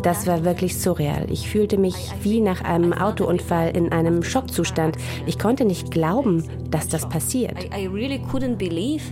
[0.04, 1.26] Das war wirklich surreal.
[1.28, 4.96] Ich fühlte mich wie nach einem Autounfall in einem Schockzustand.
[5.26, 7.56] Ich konnte nicht glauben, dass das passiert.
[7.74, 9.04] I really couldn't believe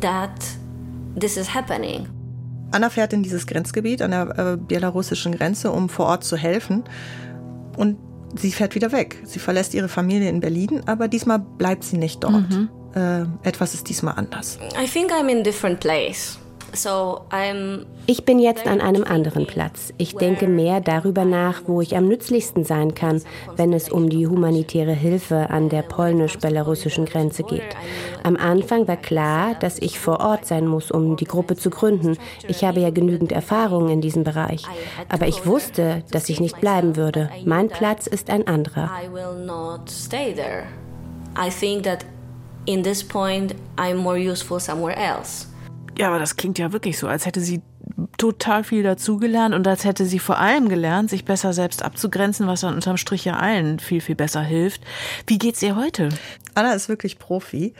[0.00, 0.30] that
[1.18, 2.08] this is happening.
[2.72, 6.84] Anna fährt in dieses Grenzgebiet an der äh, belarussischen Grenze, um vor Ort zu helfen.
[7.76, 7.98] Und
[8.34, 9.18] sie fährt wieder weg.
[9.24, 12.50] Sie verlässt ihre Familie in Berlin, aber diesmal bleibt sie nicht dort.
[12.50, 12.68] Mhm.
[12.94, 14.58] Äh, etwas ist diesmal anders.
[14.82, 16.38] I think I'm in different place.
[18.06, 19.92] Ich bin jetzt an einem anderen Platz.
[19.98, 23.22] Ich denke mehr darüber nach, wo ich am nützlichsten sein kann,
[23.56, 27.76] wenn es um die humanitäre Hilfe an der polnisch-belarussischen Grenze geht.
[28.22, 32.16] Am Anfang war klar, dass ich vor Ort sein muss, um die Gruppe zu gründen.
[32.48, 34.64] Ich habe ja genügend Erfahrung in diesem Bereich.
[35.08, 37.28] Aber ich wusste, dass ich nicht bleiben würde.
[37.44, 38.90] Mein Platz ist ein anderer.
[41.34, 42.04] I think that
[42.66, 45.51] in this point I'm more useful somewhere else.
[45.98, 47.62] Ja, aber das klingt ja wirklich so, als hätte sie
[48.16, 52.60] total viel dazugelernt und als hätte sie vor allem gelernt, sich besser selbst abzugrenzen, was
[52.60, 54.82] dann unterm Strich ja allen viel, viel besser hilft.
[55.26, 56.08] Wie geht's ihr heute?
[56.54, 57.74] Anna ist wirklich Profi.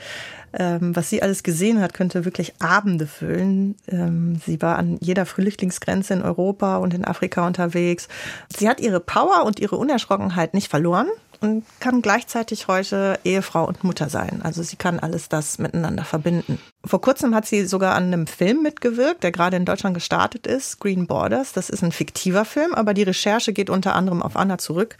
[0.54, 3.76] Ähm, was sie alles gesehen hat, könnte wirklich Abende füllen.
[3.88, 8.08] Ähm, sie war an jeder Flüchtlingsgrenze in Europa und in Afrika unterwegs.
[8.54, 11.08] Sie hat ihre Power und ihre Unerschrockenheit nicht verloren
[11.42, 14.40] und kann gleichzeitig heute Ehefrau und Mutter sein.
[14.42, 16.60] Also sie kann alles das miteinander verbinden.
[16.84, 20.78] Vor kurzem hat sie sogar an einem Film mitgewirkt, der gerade in Deutschland gestartet ist,
[20.78, 21.52] Green Borders.
[21.52, 24.96] Das ist ein fiktiver Film, aber die Recherche geht unter anderem auf Anna zurück.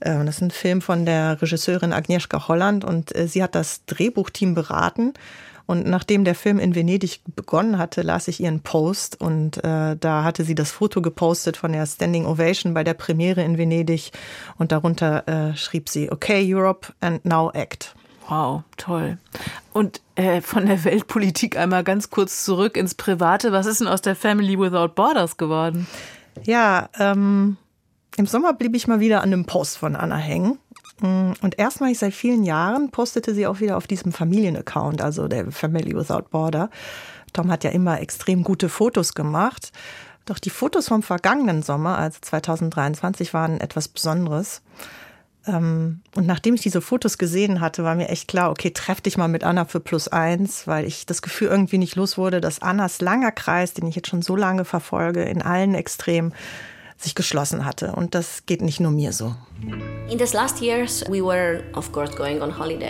[0.00, 3.84] Äh, das ist ein Film von der Regisseurin Agnieszka Holland und äh, sie hat das
[3.86, 5.14] Drehbuchteam beraten
[5.66, 10.24] und nachdem der Film in Venedig begonnen hatte, las ich ihren Post und äh, da
[10.24, 14.12] hatte sie das Foto gepostet von der Standing Ovation bei der Premiere in Venedig
[14.58, 17.94] und darunter äh, schrieb sie, okay Europe and now act.
[18.28, 19.18] Wow, toll.
[19.72, 23.52] Und äh, von der Weltpolitik einmal ganz kurz zurück ins Private.
[23.52, 25.86] Was ist denn aus der Family Without Borders geworden?
[26.44, 27.56] Ja, ähm,
[28.16, 30.58] im Sommer blieb ich mal wieder an einem Post von Anna hängen.
[31.02, 35.94] Und erstmalig seit vielen Jahren postete sie auch wieder auf diesem Familienaccount, also der Family
[35.94, 36.70] Without Border.
[37.34, 39.72] Tom hat ja immer extrem gute Fotos gemacht.
[40.24, 44.62] Doch die Fotos vom vergangenen Sommer, also 2023, waren etwas Besonderes.
[45.46, 49.16] Ähm, und nachdem ich diese Fotos gesehen hatte, war mir echt klar, okay, treff dich
[49.16, 52.62] mal mit Anna für plus eins, weil ich das Gefühl irgendwie nicht los wurde, dass
[52.62, 56.34] Annas langer Kreis, den ich jetzt schon so lange verfolge, in allen Extremen,
[56.96, 57.92] sich geschlossen hatte.
[57.92, 59.34] Und das geht nicht nur mir so.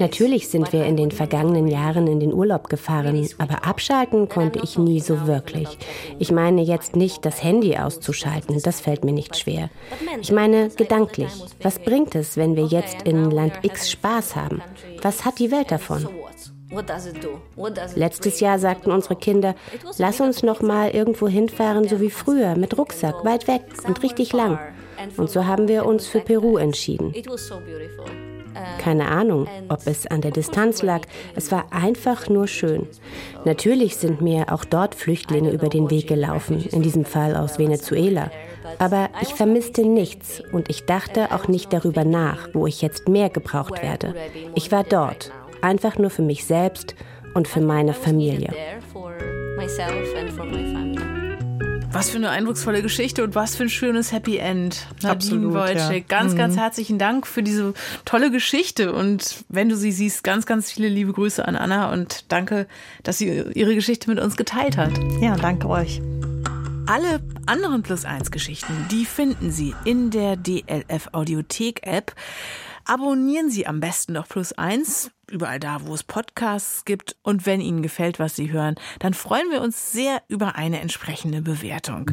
[0.01, 4.79] Natürlich sind wir in den vergangenen Jahren in den Urlaub gefahren, aber abschalten konnte ich
[4.79, 5.79] nie so wirklich.
[6.19, 9.71] Ich meine jetzt nicht, das Handy auszuschalten, das fällt mir nicht schwer.
[10.21, 11.33] Ich meine gedanklich.
[11.63, 14.63] Was bringt es, wenn wir jetzt in Land X Spaß haben?
[15.03, 16.09] Was hat die Welt davon?
[17.95, 19.55] Letztes Jahr sagten unsere Kinder,
[19.99, 24.33] lass uns noch mal irgendwo hinfahren, so wie früher, mit Rucksack, weit weg und richtig
[24.33, 24.59] lang.
[25.17, 27.15] Und so haben wir uns für Peru entschieden.
[28.79, 31.03] Keine Ahnung, ob es an der Distanz lag.
[31.35, 32.87] Es war einfach nur schön.
[33.45, 38.31] Natürlich sind mir auch dort Flüchtlinge über den Weg gelaufen, in diesem Fall aus Venezuela.
[38.79, 43.29] Aber ich vermisste nichts und ich dachte auch nicht darüber nach, wo ich jetzt mehr
[43.29, 44.15] gebraucht werde.
[44.55, 45.33] Ich war dort
[45.67, 46.95] einfach nur für mich selbst
[47.35, 48.55] und für meine Familie.
[51.91, 54.87] Was für eine eindrucksvolle Geschichte und was für ein schönes Happy End.
[55.03, 56.19] Nadine Absolut, Wojcik, ja.
[56.19, 56.39] ganz, mhm.
[56.39, 57.75] ganz herzlichen Dank für diese
[58.05, 58.93] tolle Geschichte.
[58.93, 62.69] Und wenn du sie siehst, ganz, ganz viele liebe Grüße an Anna und danke,
[63.03, 64.93] dass sie ihre Geschichte mit uns geteilt hat.
[65.21, 66.01] Ja, danke euch.
[66.87, 72.15] Alle anderen Plus 1 Geschichten, die finden Sie in der DLF Audiothek App.
[72.85, 77.17] Abonnieren Sie am besten noch Plus eins, überall da, wo es Podcasts gibt.
[77.23, 81.43] Und wenn Ihnen gefällt, was Sie hören, dann freuen wir uns sehr über eine entsprechende
[81.43, 82.11] Bewertung.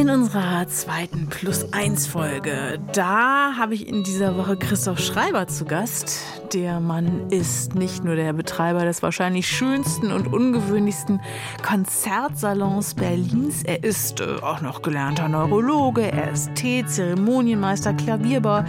[0.00, 5.66] In unserer zweiten Plus 1 Folge, da habe ich in dieser Woche Christoph Schreiber zu
[5.66, 6.22] Gast.
[6.54, 11.20] Der Mann ist nicht nur der Betreiber des wahrscheinlich schönsten und ungewöhnlichsten
[11.62, 18.64] Konzertsalons Berlins, er ist äh, auch noch gelernter Neurologe, er ist Tee, Zeremonienmeister, Klavierbauer,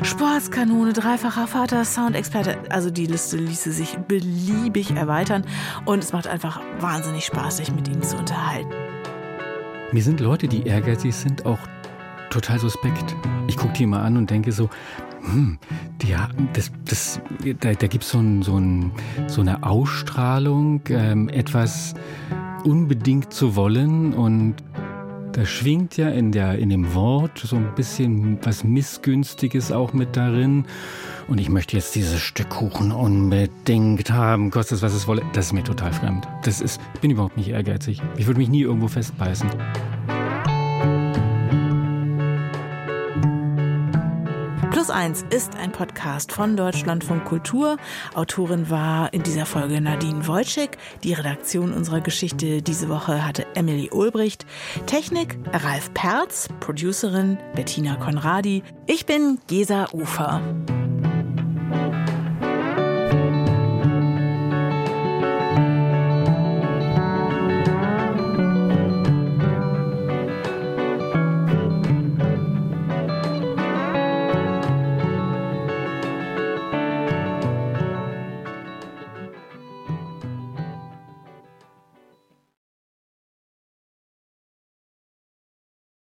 [0.00, 2.56] Sportskanone, dreifacher Vater, Soundexperte.
[2.70, 5.44] Also die Liste ließe sich beliebig erweitern
[5.84, 8.81] und es macht einfach wahnsinnig Spaß, sich mit ihm zu unterhalten.
[9.92, 11.58] Mir sind Leute, die ehrgeizig sind, auch
[12.30, 13.14] total suspekt.
[13.46, 14.70] Ich gucke die immer an und denke so,
[15.20, 15.58] hm,
[16.00, 16.14] die,
[16.54, 17.20] das, das,
[17.60, 18.92] da, da gibt so es so, ein,
[19.26, 21.94] so eine Ausstrahlung, ähm, etwas
[22.64, 24.54] unbedingt zu wollen und
[25.32, 30.16] da schwingt ja in, der, in dem Wort so ein bisschen was Missgünstiges auch mit
[30.16, 30.66] darin.
[31.28, 35.22] Und ich möchte jetzt dieses Stück Kuchen unbedingt haben, kostet es, was es wolle.
[35.32, 36.28] Das ist mir total fremd.
[36.44, 38.02] Das ist, ich bin überhaupt nicht ehrgeizig.
[38.16, 39.48] Ich würde mich nie irgendwo festbeißen.
[44.82, 47.76] Plus eins ist ein Podcast von Deutschlandfunk Kultur.
[48.14, 50.76] Autorin war in dieser Folge Nadine Wojcik.
[51.04, 54.44] Die Redaktion unserer Geschichte diese Woche hatte Emily Ulbricht.
[54.86, 58.64] Technik Ralf Perz, Producerin Bettina Konradi.
[58.88, 60.42] Ich bin Gesa Ufer.